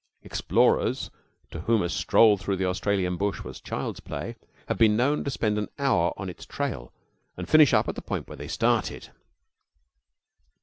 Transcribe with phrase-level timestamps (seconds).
[0.23, 1.11] Explorers
[1.51, 4.35] to whom a stroll through the Australian bush was child's play,
[4.67, 6.91] had been known to spend an hour on its trail
[7.37, 9.09] and finish up at the point where they had started.